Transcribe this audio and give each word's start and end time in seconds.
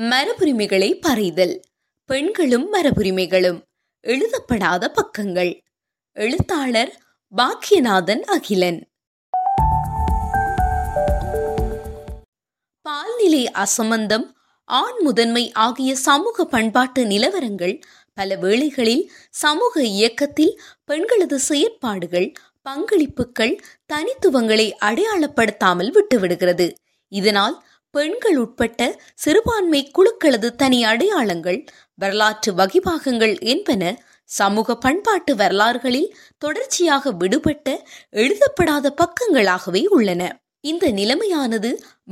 மரபுரிமைகளை 0.00 1.00
பறைதல். 1.00 1.60
பெண்களும் 2.04 2.72
மரபுரிமைகளும். 2.72 3.62
எழுதப்படாத 4.00 4.90
பக்கங்கள். 4.90 5.60
எழுத்தாளர் 6.12 7.02
பாக்கியநாதன் 7.36 8.20
அகிலன். 8.20 8.90
பால்நிலை 12.82 13.50
அசமந்தம் 13.50 14.30
ஆண் 14.64 15.00
முதன்மை 15.00 15.52
ஆகிய 15.52 15.96
சமூக 15.96 16.44
பண்பாட்டு 16.44 17.04
நிலவரங்கள் 17.04 17.80
பல 18.14 18.36
வேளைகளில் 18.36 19.12
சமூக 19.30 19.82
இயக்கத்தில் 19.82 20.60
பெண்களது 20.84 21.38
செயற்பாடுகள் 21.38 22.32
பங்களிப்புகள் 22.68 23.58
தனித்துவங்களை 23.86 24.76
அடையாளப்படுத்தாமல் 24.80 25.90
விட்டுவிடுகிறது. 25.90 26.72
இதனால் 27.08 27.62
பெண்கள் 27.94 28.36
உட்பட்ட 28.36 28.80
சிறுபான்மை 29.14 29.80
குழுக்களது 29.90 30.48
தனி 30.54 30.78
அடையாளங்கள் 30.84 31.60
வரலாற்று 31.98 32.50
வகிபாகங்கள் 32.52 33.34
என்பன 33.52 33.82
சமூக 34.30 34.76
பண்பாட்டு 34.76 35.32
வரலாறுகளில் 35.36 36.08
தொடர்ச்சியாக 36.38 37.12
விடுபட்ட 37.12 37.68
எழுதப்படாத 38.22 38.94
பக்கங்களாகவே 39.02 39.82
உள்ளன. 39.96 40.22
இந்த 40.64 40.84
நிலைமையானது 41.00 41.70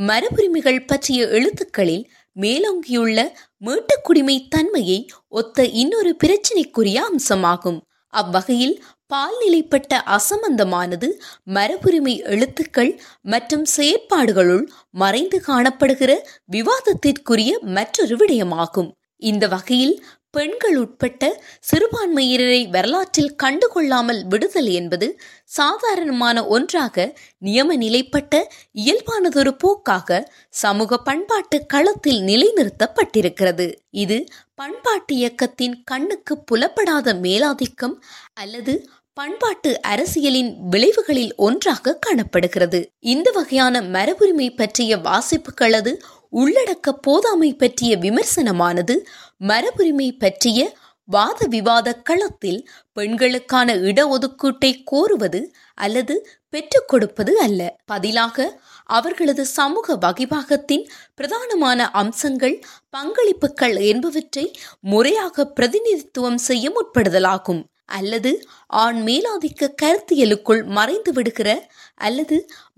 மரபுரிமைகள் 0.09 0.87
பற்றிய 0.87 1.21
எழுத்துக்களில் 1.29 2.05
மேலோங்கியுள்ள 2.37 3.19
மீட்டுக்குடிமை 3.61 4.37
தன்மையை 4.49 4.99
ஒத்த 5.33 5.65
இன்னொரு 5.83 6.13
பிரச்சினைக்குரிய 6.25 6.99
அம்சமாகும். 7.09 7.81
அவ்வகையில் 8.13 8.75
பால்நிலைப்பட்ட 9.13 9.93
அசம்பந்தமானது 10.17 11.09
மரபுரிமை 11.55 12.15
எழுத்துக்கள் 12.25 12.93
மற்றும் 13.23 13.67
செயற்பாடுகளுள் 13.77 14.65
மறைந்து 14.91 15.41
காணப்படுகிற 15.47 16.13
விவாதத்திற்குரிய 16.53 17.53
மற்றொரு 17.61 18.17
விடயமாகும். 18.17 18.91
இந்த 19.23 19.47
வகையில் 19.49 19.97
பெண்கள் 20.31 20.77
உட்பட்ட 20.77 21.23
சிறுபான்மையினரை 21.71 22.61
வரலாற்றில் 22.71 23.35
கண்டுகொள்ளாமல் 23.43 24.21
விடுதல் 24.25 24.71
என்பது 24.71 25.21
சாதாரணமான 25.45 26.47
ஒன்றாக 26.47 27.05
நியம 27.45 27.77
நிலைப்பட்ட 27.77 28.41
இயல்பானதொரு 28.85 29.53
போக்காக 29.59 30.21
சமூக 30.63 30.99
பண்பாட்டு 30.99 31.59
களத்தில் 31.67 32.23
நிலைநிறுத்தப்பட்டிருக்கிறது. 32.23 33.67
இது 33.91 34.19
பண்பாட்டு 34.55 35.15
இயக்கத்தின் 35.15 35.77
கண்ணுக்கு 35.85 36.37
புலப்படாத 36.45 37.15
மேலாதிக்கம் 37.27 37.97
அல்லது 38.35 38.75
பண்பாட்டு 39.15 39.81
அரசியலின் 39.83 40.57
விளைவுகளில் 40.71 41.33
ஒன்றாக 41.37 41.95
காணப்படுகிறது. 41.95 42.79
இந்த 43.01 43.31
வகையான 43.31 43.81
மரபுரிமை 43.81 44.57
பற்றிய 44.57 44.97
வாசிப்புகளது 44.97 45.93
உள்ளடக்க 46.33 46.95
போதாமை 47.07 47.51
பற்றிய 47.57 47.97
விமர்சனமானது 47.97 48.95
மரபுரிமை 49.41 50.19
பற்றிய 50.19 50.77
வாத 51.05 51.47
விவாத 51.47 51.95
களத்தில் 51.95 52.69
பெண்களுக்கான 52.93 53.75
இடஒதுக்கீட்டை 53.77 54.71
கோருவது 54.93 55.41
அல்லது 55.75 56.15
பெற்றுக் 56.49 56.89
கொடுப்பது 56.89 57.39
அல்ல. 57.39 57.61
பதிலாக 57.85 58.61
அவர்களது 58.85 59.45
சமூக 59.47 59.97
வகிபாகத்தின் 59.97 60.85
பிரதானமான 61.17 61.91
அம்சங்கள் 61.93 62.57
பங்களிப்புகள் 62.97 63.77
என்பவற்றை 63.83 64.47
முறையாக 64.81 65.47
பிரதிநிதித்துவம் 65.47 66.39
செய்ய 66.39 66.73
முற்படுதலாகும். 66.77 67.63
அல்லது 67.89 68.31
ஆண் 68.67 69.01
மேலாதிக்க 69.07 69.69
கருத்தியலுக்குள் 69.83 70.63
மறைந்து 70.65 71.13
விடுகிற 71.13 71.49
அல்லது 71.95 72.37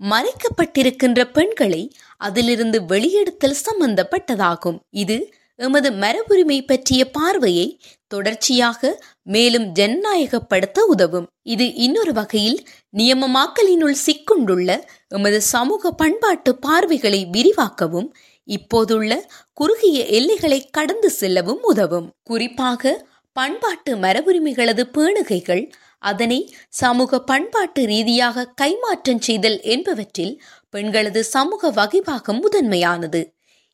மறைக்கப்பட்டிருக்கின்ற 0.09 1.23
பெண்களை 1.31 1.83
அதிலிருந்து 2.17 2.79
வெளியெடுத்தல் 2.81 3.61
சம்பந்தப்பட்டதாகும். 3.67 4.77
இது 4.89 5.17
எமது 5.59 5.89
மரபுரிமை 5.91 6.65
பற்றிய 6.65 7.01
பார்வையை 7.09 7.67
தொடர்ச்சியாக 8.07 8.81
மேலும் 9.23 9.67
ஜனநாயகப்படுத்த 9.73 10.79
உதவும். 10.87 11.27
இது 11.43 11.73
இன்னொரு 11.73 12.13
வகையில் 12.13 12.59
நியமமாக்கலினுள் 12.97 13.97
சிக்குண்டுள்ள 14.05 14.69
எமது 15.07 15.41
சமூக 15.41 15.91
பண்பாட்டு 15.91 16.53
பார்வைகளை 16.55 17.21
விரிவாக்கவும் 17.31 18.09
இப்போதுள்ள 18.47 19.11
குறுகிய 19.53 20.05
எல்லைகளை 20.05 20.59
கடந்து 20.69 21.09
செல்லவும் 21.09 21.61
உதவும். 21.63 22.09
குறிப்பாக 22.23 22.93
பண்பாட்டு 23.35 23.91
மரபுரிமைகளது 23.95 24.83
பேணுகைகள் 24.97 25.63
அதனை 26.03 26.37
சமூக 26.69 27.19
பண்பாட்டு 27.21 27.81
ரீதியாக 27.85 28.45
கைமாற்றம் 28.61 29.19
செய்தல் 29.19 29.57
என்பவற்றில் 29.63 30.33
பெண்களது 30.69 31.21
சமூக 31.23 31.71
வகைபாகம் 31.71 32.39
முதன்மையானது. 32.41 33.21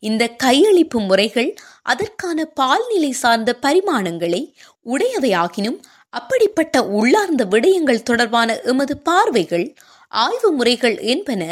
இந்த 0.03 0.23
கையளிப்பு 0.44 0.99
முறைகள் 1.07 1.49
அதற்கான 1.83 2.45
பால்நிலை 2.45 3.11
சார்ந்த 3.11 3.51
பரிமாணங்களை 3.61 4.41
உடையவையாகினும் 4.85 5.79
அப்படிப்பட்ட 6.09 6.78
உள்ளார்ந்த 6.99 7.45
விடயங்கள் 7.45 8.07
தொடர்பான 8.09 8.55
எமது 8.63 8.95
பார்வைகள் 8.97 9.67
ஆய்வு 10.11 10.51
முறைகள் 10.51 10.97
என்பன 11.13 11.43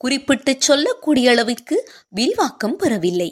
குறிப்பிட்டு 0.00 0.52
சொல்லக்கூடிய 0.58 1.26
அளவிற்கு 1.30 1.76
விரிவாக்கம் 2.08 2.76
பெறவில்லை. 2.76 3.30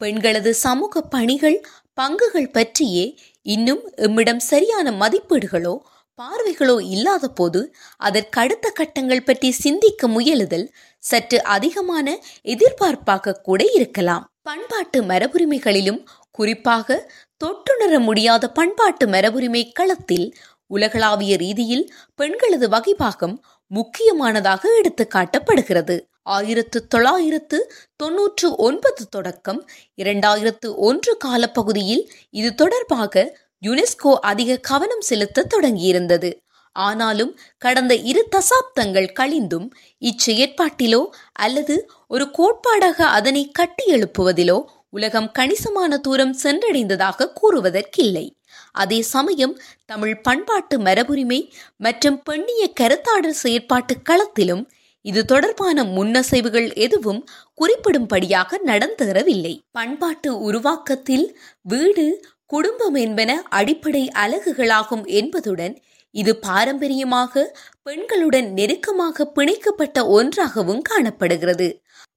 பெண்களது 0.00 0.50
சமூக 0.54 1.02
பணிகள் 1.14 1.58
பங்குகள் 1.98 2.52
பற்றியே 2.52 3.04
இன்னும் 3.46 3.82
எம்மிடம் 3.96 4.42
சரியான 4.42 4.90
மதிப்பீடுகளோ 4.92 5.74
பார்வைகளோ 6.18 6.76
இல்லாத 6.94 7.28
போது 7.28 7.60
அதற்கடுத்த 7.98 8.66
கட்டங்கள் 8.70 9.24
பற்றி 9.24 9.48
சிந்திக்க 9.50 10.08
முயலுதல் 10.08 10.66
சற்று 11.02 11.38
அதிகமான 11.44 12.06
எதிர்பார்ப்பாக 12.44 13.38
கூட 13.42 13.60
இருக்கலாம். 13.72 14.24
பண்பாட்டு 14.42 14.98
மரபுரிமைகளிலும் 15.02 16.00
குறிப்பாக 16.30 16.98
தொற்றுணர 17.44 17.98
முடியாத 17.98 18.50
பண்பாட்டு 18.50 19.06
மரபுரிமை 19.06 19.62
களத்தில் 19.72 20.26
உலகளாவிய 20.66 21.36
ரீதியில் 21.36 21.84
பெண்களது 22.14 22.68
வகைப்பாகம் 22.68 23.36
முக்கியமானதாக 23.70 24.62
எடுத்து 24.78 25.04
காட்டப்படுகிறது. 25.14 25.96
ஆயிரத்து 26.26 26.86
தொள்ளாயிரத்து 26.86 27.58
தொன்னூற்று 27.96 28.56
ஒன்பது 28.56 29.08
தொடக்கம். 29.08 29.60
இரண்டாயிரத்து 29.96 30.74
ஒன்று 30.74 31.16
காலப்பகுதியில் 31.16 32.04
இது 32.30 32.54
தொடர்பாக 32.54 33.40
யுனெஸ்கோ 33.62 34.12
அதிக 34.20 34.56
கவனம் 34.56 35.00
செலுத்த 35.00 35.46
தொடங்கியிருந்தது. 35.54 36.30
ஆனாலும் 36.72 37.38
கடந்த 37.58 37.94
இரு 37.94 38.28
தசாப்தங்கள் 38.30 39.08
கழிந்தும் 39.20 39.66
இச்செயற்பாட்டிலோ 40.00 41.06
அல்லது 41.32 41.90
ஒரு 42.08 42.24
கோட்பாடாக 42.38 43.00
அதனை 43.18 43.50
கட்டி 43.50 43.84
எழுப்புவதிலோ 43.94 44.64
உலகம் 44.90 45.30
கணிசமான 45.30 45.98
தூரம் 45.98 46.36
சென்றடைந்ததாக 46.42 47.28
கூறுவதற்கில்லை. 47.40 48.26
அதே 48.72 49.02
சமயம் 49.02 49.54
தமிழ் 49.84 50.20
பண்பாட்டு 50.20 50.78
மரபுரிமை 50.78 51.40
மற்றும் 51.76 52.22
பெண்ணிய 52.22 52.72
கருத்தாடல் 52.80 53.40
செயற்பாட்டு 53.42 53.94
களத்திலும் 54.10 54.64
இது 55.04 55.20
தொடர்பான 55.24 55.84
முன்னசைவுகள் 55.84 56.68
எதுவும் 56.76 57.22
குறிப்பிடும்படியாக 57.54 58.60
நடந்தேறவில்லை. 58.66 59.54
பண்பாட்டு 59.70 60.30
உருவாக்கத்தில் 60.40 61.26
வீடு 61.62 62.06
குடும்பம் 62.46 62.94
என்பன 62.94 63.30
அடிப்படை 63.48 64.04
அலகுகளாகும் 64.24 65.04
என்பதுடன் 65.20 65.74
இது 66.14 66.32
பாரம்பரியமாக 66.36 67.44
பெண்களுடன் 67.82 68.48
நெருக்கமாக 68.52 69.26
பிணைக்கப்பட்ட 69.34 69.98
ஒன்றாகவும் 70.08 70.82
காணப்படுகிறது. 70.82 71.68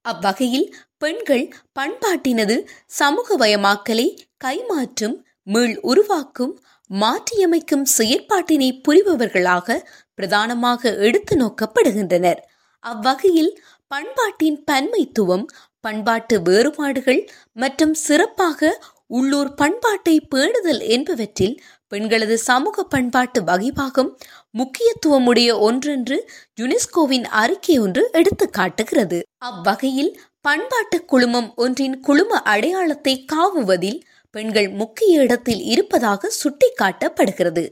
அவ்வகையில் 0.02 0.68
பெண்கள் 0.98 1.44
பண்பாட்டினது 1.72 2.56
சமூகவயமாக்கலை 2.98 4.08
கைமாற்றும் 4.44 5.16
மீள் 5.46 5.76
உருவாக்கும் 5.82 6.52
மாற்றியமைக்கும் 6.90 7.86
செயற்பாட்டினை 7.96 8.68
புரிபவர்களாக 8.88 9.78
பிரதானமாக 10.14 10.92
எடுத்து 10.98 11.34
நோக்கப்படுகின்றனர். 11.36 12.40
அவ்வகையில் 12.86 13.52
பண்பாட்டின் 13.90 14.58
பன்மைத்துவம் 14.70 15.46
பண்பாட்டு 15.80 16.36
வேறுபாடுகள் 16.42 17.22
மற்றும் 17.52 17.94
சிறப்பாக 18.06 18.70
உள்ளூர் 19.10 19.50
பண்பாட்டை 19.54 20.14
பேணுதல் 20.34 20.82
என்பவற்றில் 20.86 21.56
பெண்களது 21.88 22.36
சமூக 22.38 22.84
பண்பாட்டு 22.84 23.40
வகைப்பாகம் 23.42 24.10
முக்கியத்துவமுடைய 24.54 25.50
ஒன்றென்று 25.68 26.16
யுனெஸ்கோவின் 26.60 27.26
அறிக்கை 27.34 27.76
ஒன்று 27.78 28.02
எடுத்து 28.12 28.46
காட்டுகிறது. 28.50 29.18
அவ்வகையில் 29.44 30.12
பண்பாட்டு 30.40 30.98
குழுமம் 31.04 31.48
ஒன்றின் 31.56 31.96
குழும 32.00 32.40
அடையாளத்தை 32.44 33.14
காவுவதில் 33.32 34.00
பெண்கள் 34.34 34.68
முக்கிய 34.70 35.22
இடத்தில் 35.22 35.62
இருப்பதாக 35.64 36.30
சுட்டிக்காட்டப்படுகிறது. 36.40 37.64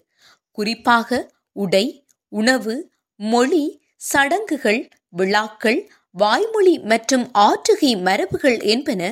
குறிப்பாக 0.58 1.10
உடை 1.56 1.87
உணவு 2.32 2.75
மொழி 3.20 3.64
சடங்குகள் 4.11 4.81
விழாக்கள் 5.09 5.81
வாய்மொழி 6.15 6.75
மற்றும் 6.79 7.25
ஆற்றுகை 7.39 7.93
மரபுகள் 8.03 8.59
என்பன 8.65 9.03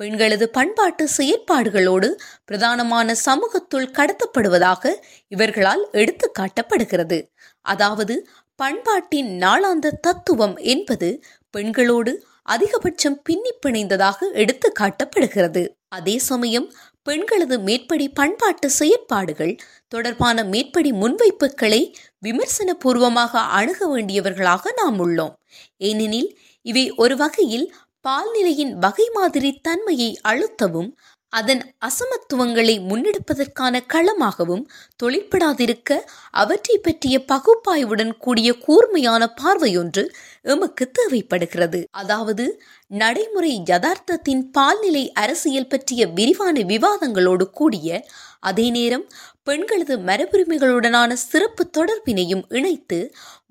பெண்களது 0.00 0.46
பண்பாட்டு 0.48 1.04
செயற்பாடுகளோடு 1.16 2.08
பிரதானமான 2.46 3.14
சமூகத்துள் 3.26 3.92
கடத்தப்படுவதாக 3.98 4.92
இவர்களால் 5.28 5.84
எடுத்து 5.92 6.26
காட்டப்படுகிறது. 6.38 7.18
அதாவது 7.60 8.14
பண்பாட்டின் 8.56 9.30
நாளாந்த 9.42 9.96
தத்துவம் 10.00 10.56
என்பது 10.74 11.08
பெண்களோடு 11.50 12.12
அதிகபட்சம் 12.48 13.18
பின்னி 13.22 13.52
பிணைந்ததாக 13.66 14.30
எடுத்து 14.32 14.68
காட்டப்படுகிறது. 14.80 15.62
அதே 15.92 16.18
சமயம் 16.18 16.66
பெண்களது 17.02 17.56
மேற்படி 17.58 18.06
பண்பாட்டு 18.08 18.70
செயற்பாடுகள் 18.70 19.56
தொடர்பான 19.88 20.44
மேற்படி 20.44 20.90
முன்வைப்புகளை 20.92 21.82
விமர்சன 22.18 22.74
பூர்வமாக 22.74 23.40
அணுக 23.40 23.80
வேண்டியவர்களாக 23.96 24.72
நாம் 24.76 24.98
உள்ளோம். 25.06 25.34
ஏனெனில் 25.76 26.30
இவை 26.66 26.84
ஒரு 26.92 27.16
வகையில் 27.16 27.66
பால்நிலையின் 28.08 28.72
வகை 28.78 29.06
மாதிரி 29.12 29.52
தன்மையை 29.62 30.10
அழுத்தவும் 30.28 30.90
அதன் 31.32 31.62
அசமத்துவங்களை 31.80 32.74
முன்னெடுப்பதற்கான 32.88 33.80
களமாகவும் 33.86 34.62
தொழிற்படாதிருக்க 35.02 35.98
அவற்றை 36.30 36.76
பற்றிய 36.78 37.16
பகுப்பாய்வுடன் 37.32 38.12
கூடிய 38.18 38.50
கூர்மையான 38.58 39.22
பார்வையொன்று 39.42 40.04
எமக்கு 40.42 40.90
தேவைப்படுகிறது. 40.90 41.80
அதாவது 41.90 42.46
நடைமுறை 42.90 43.52
யதார்த்தத்தின் 43.70 44.42
பால்நிலை 44.50 45.04
அரசியல் 45.12 45.66
பற்றிய 45.66 46.06
விரிவான 46.06 46.56
விவாதங்களோடு 46.60 47.46
கூடிய 47.50 47.88
அதே 48.40 48.70
நேரம் 48.70 49.06
பெண்களது 49.42 49.94
மரபுரிமைகளுடனான 49.98 51.12
சிறப்பு 51.12 51.64
தொடர்பினையும் 51.78 52.44
இணைத்து 52.48 52.98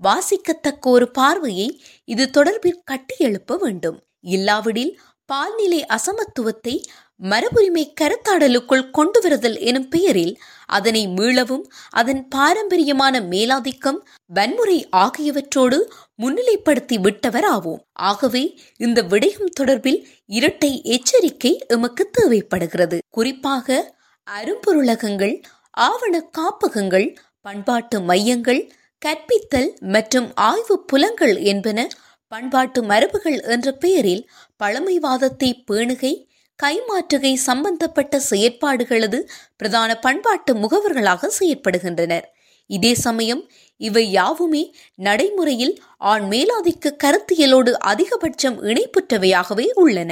வாசிக்கத்தக்க 0.03 0.87
ஒரு 0.87 1.07
பார்வையை 1.11 1.69
இது 2.05 2.25
தொடர்பில் 2.37 2.83
கட்டியெழுப்ப 2.91 3.57
வேண்டும். 3.57 3.99
இல்லாவிடில் 4.27 4.93
பால்நிலை 5.29 5.85
அசமத்துவத்தை 5.95 6.73
மரபுரிமை 7.19 7.93
கருத்தாடலுக்குள் 8.01 8.89
கொண்டு 8.89 9.21
வருதல் 9.21 9.59
எனும் 9.59 9.87
பெயரில் 9.87 10.39
அதனை 10.65 11.07
மீளவும் 11.07 11.63
அதன் 11.89 12.27
பாரம்பரியமான 12.27 13.19
மேலாதிக்கம் 13.19 13.99
வன்முறை 14.25 14.89
ஆகியவற்றோடு 14.95 15.77
முன்னிலைப்படுத்தி 16.21 16.99
விட்டவர் 16.99 17.45
ஆவோம் 17.45 17.81
ஆகவே 17.93 18.59
இந்த 18.77 19.01
விடயம் 19.01 19.53
தொடர்பில் 19.59 20.05
இரட்டை 20.25 20.81
எச்சரிக்கை 20.83 21.65
எமக்கு 21.67 22.09
தேவைப்படுகிறது. 22.09 22.97
குறிப்பாக 23.09 23.95
அரும்பொருளகங்கள் 24.27 25.41
ஆவண 25.71 26.21
காப்பகங்கள் 26.21 27.17
பண்பாட்டு 27.41 27.99
மையங்கள் 27.99 28.71
கற்பித்தல் 29.05 29.69
மற்றும் 29.79 30.33
ஆய்வு 30.35 30.85
புலங்கள் 30.85 31.35
என்பன 31.41 31.87
பண்பாட்டு 32.27 32.83
மரபுகள் 32.83 33.43
என்ற 33.45 33.71
பெயரில் 33.71 34.29
பழமைவாதத்தை 34.63 35.63
பேணுகை 35.71 36.26
கைமாற்றுகை 36.63 37.33
சம்பந்தப்பட்ட 37.33 38.21
செயற்பாடுகளது 38.29 39.19
பிரதான 39.57 39.99
பண்பாட்டு 39.99 40.53
முகவர்களாக 40.53 41.29
செயற்படுகின்றனர். 41.39 42.25
இதே 42.69 42.93
சமயம் 42.95 43.43
இவை 43.77 44.11
யாவுமே 44.11 44.63
நடைமுறையில் 44.95 45.75
ஆண் 45.97 46.23
மேலாதிக்க 46.23 46.95
கருத்தியலோடு 47.03 47.71
அதிகபட்சம் 47.85 48.57
இணைப்புற்றவையாகவே 48.63 49.67
உள்ளன. 49.73 50.11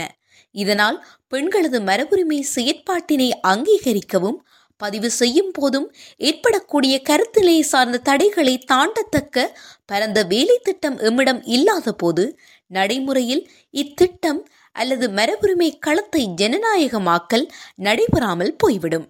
இதனால் 0.55 1.05
பெண்களது 1.27 1.79
மரபுரிமை 1.81 2.39
செயற்பாட்டினை 2.55 3.29
அங்கீகரிக்கவும் 3.47 4.37
பதிவு 4.77 5.09
செய்யும் 5.09 5.51
போதும் 5.51 5.87
ஏற்படக்கூடிய 6.17 7.01
கருத்திலே 7.09 7.59
சார்ந்த 7.61 7.97
தடைகளை 7.97 8.55
தாண்டத்தக்க 8.71 9.45
பரந்த 9.85 10.23
வேலை 10.23 10.57
திட்டம் 10.63 10.97
எம்மிடம் 10.99 11.41
இல்லாத 11.45 11.91
போது 11.93 12.39
நடைமுறையில் 12.67 13.43
இத்திட்டம் 13.69 14.41
அல்லது 14.75 15.05
மரபுரிமை 15.09 15.69
களத்தை 15.79 16.23
ஜனநாயகமாக்கல் 16.41 17.45
நடைபெறாமல் 17.85 18.53
போய்விடும். 18.55 19.05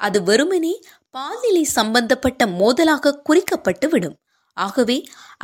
அது 0.00 0.18
வெறுமனே 0.22 0.74
பாலிலை 1.14 1.64
சம்பந்தப்பட்ட 1.76 2.42
மோதலாக 2.60 3.18
குறிக்கப்பட்டு 3.28 3.88
விடும் 3.88 4.16
ஆகவே 4.56 4.96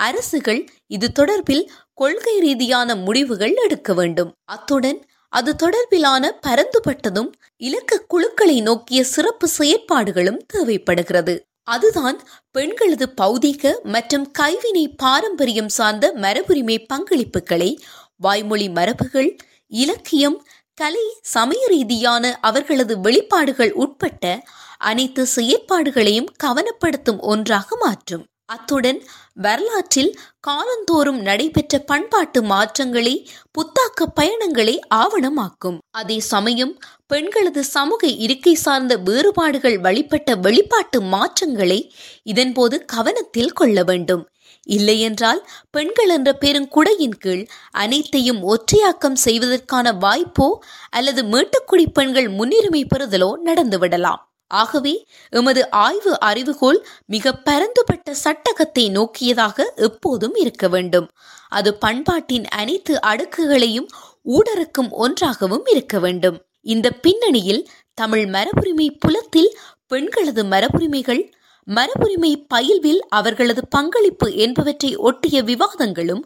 அரசுகள் 0.06 0.60
இது 0.86 1.08
தொடர்பில் 1.18 1.64
கொள்கை 1.94 2.34
ரீதியான 2.38 2.94
முடிவுகள் 3.06 3.54
எடுக்க 3.64 3.90
வேண்டும். 3.94 4.30
அத்துடன் 4.44 5.00
அது 5.32 5.50
தொடர்பிலான 5.62 6.24
பரந்துபட்டதும் 6.46 7.30
இலக்க 7.60 7.98
குழுக்களை 8.12 8.56
நோக்கிய 8.60 9.00
சிறப்பு 9.14 9.46
செயற்பாடுகளும் 9.58 10.40
தேவைப்படுகிறது. 10.46 11.34
அதுதான் 11.68 12.18
பெண்களது 12.50 13.06
பௌதீக 13.20 13.72
மற்றும் 13.94 14.26
கைவினை 14.38 14.84
பாரம்பரியம் 14.96 15.72
சார்ந்த 15.78 16.06
மரபுரிமை 16.24 16.76
பங்களிப்புகளை 16.92 17.70
வாய்மொழி 18.16 18.66
மரபுகள் 18.68 19.30
இலக்கியம் 19.68 20.46
கலை 20.74 21.06
சமய 21.22 21.66
ரீதியான 21.66 22.38
அவர்களது 22.40 23.00
வெளிப்பாடுகள் 23.00 23.72
உட்பட்ட 23.72 24.44
அனைத்து 24.78 25.26
செயற்பாடுகளையும் 25.36 26.30
கவனப்படுத்தும் 26.36 27.20
ஒன்றாக 27.20 27.76
மாற்றும். 27.76 28.24
அத்துடன் 28.44 29.02
வரலாற்றில் 29.34 30.18
காலந்தோறும் 30.40 31.20
நடைபெற்ற 31.20 31.78
பண்பாட்டு 31.78 32.42
மாற்றங்களை 32.42 33.30
புத்தாக்க 33.50 34.06
பயணங்களை 34.14 34.80
ஆவணமாக்கும். 34.94 35.78
அதே 35.90 36.20
சமயம் 36.20 36.78
பெண்களது 37.06 37.64
சமூக 37.64 38.06
இருக்கை 38.06 38.54
சார்ந்த 38.54 38.96
வேறுபாடுகள் 38.96 39.78
வழிபட்ட 39.78 40.34
வெளிப்பாட்டு 40.34 41.00
மாற்றங்களை 41.00 41.94
இதன்போது 42.24 42.84
கவனத்தில் 42.84 43.52
கொள்ள 43.52 43.82
வேண்டும். 43.82 44.28
இல்லையென்றால் 44.66 45.40
பெண்கள் 45.70 46.08
என்ற 46.08 46.30
பெருங்குடையின் 46.40 47.18
கீழ் 47.18 47.46
அனைத்தையும் 47.70 48.40
ஒற்றையாக்கம் 48.42 49.18
செய்வதற்கான 49.24 49.92
வாய்ப்போ 49.92 50.48
அல்லது 50.90 51.22
மேட்டுக்குடி 51.24 51.86
பெண்கள் 51.92 52.28
முன்னுரிமை 52.28 52.86
பெறுதலோ 52.94 53.30
நடந்துவிடலாம். 53.44 54.22
ஆகவே 54.50 54.94
எமது 55.30 55.70
ஆய்வு 55.70 56.12
அறிவுகோள் 56.24 56.80
மிக 57.06 57.32
பரந்துபட்ட 57.32 58.14
சட்டகத்தை 58.24 58.84
நோக்கியதாக 58.90 59.66
எப்போதும் 59.74 60.34
இருக்க 60.34 60.68
வேண்டும். 60.68 61.08
அது 61.48 61.74
பண்பாட்டின் 61.74 62.46
அனைத்து 62.46 62.94
அடுக்குகளையும் 63.00 63.88
ஊடறுக்கும் 64.28 64.90
ஒன்றாகவும் 64.90 65.64
இருக்க 65.66 65.98
வேண்டும். 65.98 66.38
இந்த 66.60 66.90
பின்னணியில் 66.90 67.68
தமிழ் 67.94 68.26
மரபுரிமை 68.26 68.88
புலத்தில் 68.98 69.50
பெண்களது 69.86 70.44
மரபுரிமைகள் 70.44 71.22
மரபுரிமை 71.66 72.46
பயில்வில் 72.54 73.00
அவர்களது 73.08 73.68
பங்களிப்பு 73.68 74.34
என்பவற்றை 74.34 74.96
ஒட்டிய 74.96 75.42
விவாதங்களும் 75.42 76.22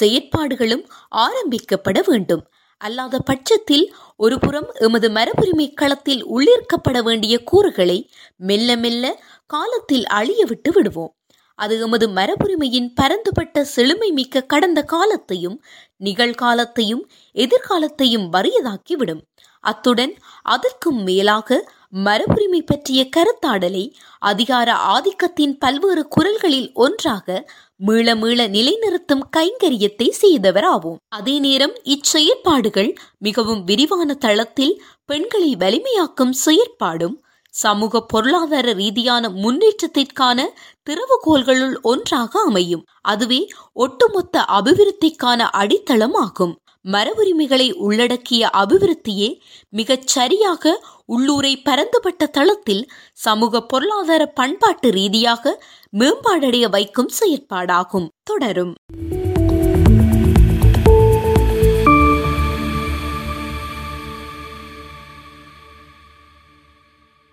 செயற்பாடுகளும் 0.00 0.84
ஆரம்பிக்கப்பட 1.16 2.00
வேண்டும். 2.06 2.48
அல்லாத 2.78 3.18
பட்சத்தில் 3.18 3.94
ஒருபுறம் 4.16 4.70
எமது 4.74 5.08
மரபுரிமை 5.08 5.74
களத்தில் 5.74 6.26
உள்ளிருக்கப்பட 6.26 7.02
வேண்டிய 7.02 7.42
கூறுகளை 7.42 8.10
மெல்ல 8.36 8.76
மெல்ல 8.76 9.22
காலத்தில் 9.46 10.04
அழியவிட்டு 10.14 10.70
விடுவோம். 10.72 11.16
அது 11.54 11.80
எமது 11.80 12.08
மரபுரிமையின் 12.08 12.88
பரந்துபட்ட 12.94 13.64
செழுமை 13.64 14.10
மிக்க 14.10 14.40
கடந்த 14.42 14.82
காலத்தையும் 14.82 15.62
நிகழ்காலத்தையும் 16.04 17.02
எதிர்காலத்தையும் 17.34 18.28
வறியதாக்கிவிடும். 18.32 19.20
அத்துடன் 19.60 20.16
அதற்கும் 20.42 21.02
மேலாக 21.02 21.72
மரபுரிமை 21.94 22.60
பற்றிய 22.66 23.08
கருத்தாடலை 23.16 23.92
அதிகார 24.18 24.72
ஆதிக்கத்தின் 24.72 25.52
பல்வேறு 25.58 26.08
குரல்களில் 26.08 26.72
ஒன்றாக 26.74 27.48
மீள 27.76 28.14
மீள 28.14 28.48
நிலைநிறுத்தும் 28.48 29.24
கைங்கரியத்தை 29.36 30.08
செய்தவராவோம். 30.22 30.98
அதே 31.08 31.38
நேரம் 31.38 31.74
இச்செயற்பாடுகள் 31.84 32.94
மிகவும் 33.18 33.64
விரிவான 33.64 34.14
தளத்தில் 34.14 34.82
பெண்களை 35.04 35.56
வலிமையாக்கும் 35.56 36.34
செயற்பாடும் 36.44 37.16
சமூக 37.54 38.00
பொருளாதார 38.02 38.72
ரீதியான 38.72 39.28
முன்னேற்றத்திற்கான 39.28 40.38
திறவுகோள்களுள் 40.86 41.80
ஒன்றாக 41.82 42.40
அமையும். 42.40 42.84
அதுவே 43.02 43.48
ஒட்டுமொத்த 43.72 44.44
அபிவிருத்திக்கான 44.48 45.40
அடித்தளம் 45.52 46.14
ஆகும் 46.14 46.54
மரபுரிமைகளை 46.92 47.72
உள்ளடக்கிய 47.72 48.50
அபிவிருத்தியே 48.52 49.40
மிகச் 49.68 50.06
சரியாக 50.06 50.84
உள்ளூரை 51.08 51.54
பரந்துபட்ட 51.64 52.26
தளத்தில் 52.26 52.90
சமூக 53.12 53.60
பொருளாதார 53.60 54.26
பண்பாட்டு 54.26 54.90
ரீதியாக 54.90 55.64
மேம்பாடடைய 55.98 56.70
வைக்கும் 56.70 57.10
செயற்பாடாகும். 57.20 58.08
தொடரும். 58.24 58.74